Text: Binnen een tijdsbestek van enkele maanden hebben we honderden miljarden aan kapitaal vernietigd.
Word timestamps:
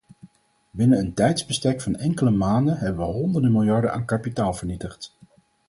Binnen 0.71 0.99
een 0.99 1.13
tijdsbestek 1.13 1.81
van 1.81 1.95
enkele 1.95 2.31
maanden 2.31 2.77
hebben 2.77 3.05
we 3.05 3.11
honderden 3.11 3.51
miljarden 3.51 3.93
aan 3.93 4.05
kapitaal 4.05 4.53
vernietigd. 4.53 5.15